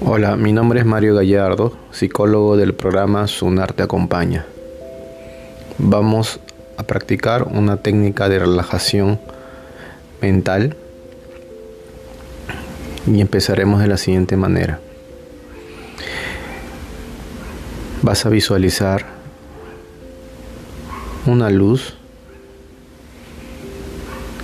Hola, 0.00 0.36
mi 0.36 0.52
nombre 0.52 0.80
es 0.80 0.86
Mario 0.86 1.14
Gallardo, 1.14 1.76
psicólogo 1.90 2.56
del 2.56 2.72
programa 2.72 3.26
Sunar 3.26 3.74
te 3.74 3.82
acompaña. 3.82 4.46
Vamos 5.76 6.40
a 6.78 6.84
practicar 6.84 7.42
una 7.42 7.76
técnica 7.76 8.30
de 8.30 8.38
relajación 8.38 9.20
mental 10.22 10.74
y 13.06 13.20
empezaremos 13.20 13.80
de 13.80 13.88
la 13.88 13.98
siguiente 13.98 14.36
manera. 14.36 14.80
Vas 18.00 18.24
a 18.24 18.30
visualizar 18.30 19.04
una 21.26 21.50
luz 21.50 21.94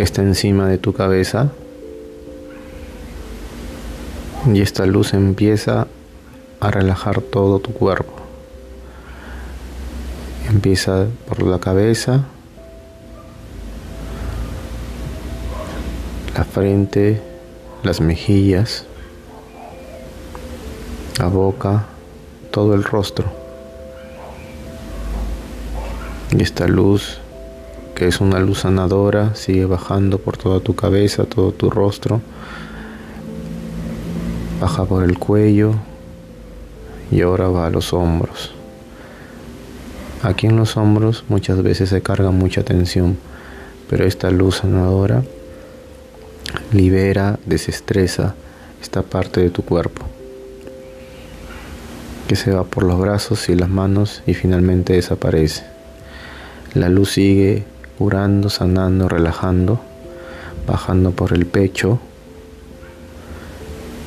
que 0.00 0.04
está 0.04 0.22
encima 0.22 0.66
de 0.66 0.78
tu 0.78 0.94
cabeza 0.94 1.50
y 4.46 4.62
esta 4.62 4.86
luz 4.86 5.12
empieza 5.12 5.88
a 6.58 6.70
relajar 6.70 7.20
todo 7.20 7.58
tu 7.58 7.74
cuerpo. 7.74 8.14
Empieza 10.48 11.04
por 11.28 11.42
la 11.42 11.58
cabeza, 11.58 12.24
la 16.34 16.44
frente, 16.44 17.20
las 17.82 18.00
mejillas, 18.00 18.86
la 21.18 21.26
boca, 21.26 21.84
todo 22.50 22.72
el 22.72 22.84
rostro. 22.84 23.26
Y 26.30 26.42
esta 26.42 26.66
luz, 26.66 27.20
que 28.00 28.06
es 28.06 28.22
una 28.22 28.38
luz 28.40 28.60
sanadora, 28.60 29.34
sigue 29.34 29.66
bajando 29.66 30.16
por 30.16 30.38
toda 30.38 30.60
tu 30.60 30.74
cabeza, 30.74 31.24
todo 31.24 31.52
tu 31.52 31.68
rostro 31.68 32.22
baja 34.58 34.86
por 34.86 35.04
el 35.04 35.18
cuello 35.18 35.74
y 37.10 37.20
ahora 37.20 37.48
va 37.48 37.66
a 37.66 37.70
los 37.70 37.92
hombros. 37.92 38.52
Aquí 40.22 40.46
en 40.46 40.56
los 40.56 40.78
hombros 40.78 41.24
muchas 41.28 41.62
veces 41.62 41.90
se 41.90 42.00
carga 42.00 42.30
mucha 42.30 42.62
tensión, 42.62 43.18
pero 43.90 44.06
esta 44.06 44.30
luz 44.30 44.56
sanadora 44.56 45.22
libera, 46.72 47.38
desestresa 47.44 48.34
esta 48.80 49.02
parte 49.02 49.42
de 49.42 49.50
tu 49.50 49.62
cuerpo, 49.62 50.06
que 52.28 52.34
se 52.34 52.50
va 52.50 52.64
por 52.64 52.82
los 52.82 52.98
brazos 52.98 53.50
y 53.50 53.56
las 53.56 53.68
manos 53.68 54.22
y 54.26 54.32
finalmente 54.32 54.94
desaparece. 54.94 55.64
La 56.72 56.88
luz 56.88 57.10
sigue 57.10 57.66
curando, 58.00 58.48
sanando, 58.48 59.10
relajando, 59.10 59.78
bajando 60.66 61.10
por 61.10 61.34
el 61.34 61.44
pecho, 61.44 61.98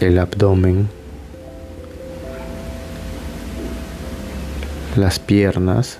el 0.00 0.18
abdomen, 0.18 0.88
las 4.96 5.18
piernas, 5.18 5.98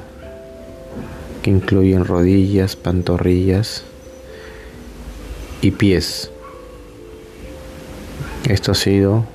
que 1.42 1.50
incluyen 1.50 2.06
rodillas, 2.06 2.76
pantorrillas 2.76 3.84
y 5.60 5.72
pies. 5.72 6.30
Esto 8.48 8.72
ha 8.72 8.74
sido 8.74 9.26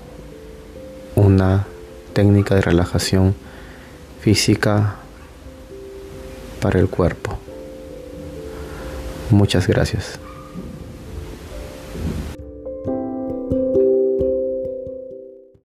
una 1.13 1.67
técnica 2.13 2.55
de 2.55 2.61
relajación 2.61 3.35
física 4.19 4.95
para 6.59 6.79
el 6.79 6.89
cuerpo. 6.89 7.37
Muchas 9.31 9.67
gracias. 9.67 10.19